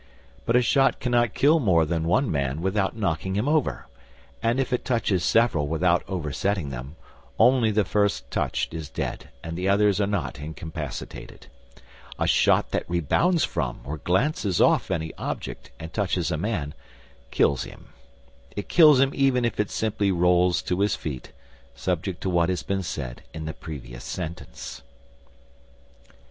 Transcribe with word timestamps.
But 0.47 0.55
a 0.55 0.63
shot 0.63 0.99
cannot 0.99 1.35
kill 1.35 1.59
more 1.59 1.85
than 1.85 2.07
one 2.07 2.31
man 2.31 2.63
without 2.63 2.95
knocking 2.97 3.35
him 3.35 3.47
over, 3.47 3.85
and 4.41 4.59
if 4.59 4.73
it 4.73 4.83
touches 4.83 5.23
several 5.23 5.67
without 5.67 6.03
oversetting 6.09 6.71
them, 6.71 6.95
only 7.37 7.69
the 7.69 7.85
first 7.85 8.31
touched 8.31 8.73
is 8.73 8.89
dead 8.89 9.29
and 9.43 9.55
the 9.55 9.69
others 9.69 10.01
are 10.01 10.07
not 10.07 10.39
incapacitated. 10.39 11.45
A 12.17 12.25
shot 12.25 12.71
that 12.71 12.89
rebounds 12.89 13.43
from 13.45 13.81
or 13.83 13.97
glances 13.99 14.59
off 14.59 14.89
any 14.89 15.13
object 15.19 15.69
and 15.79 15.93
touches 15.93 16.31
a 16.31 16.35
man, 16.37 16.73
kills 17.29 17.65
him; 17.65 17.89
it 18.55 18.67
kills 18.67 18.99
him 18.99 19.11
even 19.13 19.45
if 19.45 19.59
it 19.59 19.69
simply 19.69 20.11
rolls 20.11 20.63
to 20.63 20.79
his 20.79 20.95
feet, 20.95 21.31
subject 21.75 22.21
to 22.21 22.29
what 22.31 22.49
has 22.49 22.63
been 22.63 22.81
said 22.81 23.21
in 23.35 23.45
the 23.45 23.53
previous 23.53 24.03
sentence. 24.03 24.81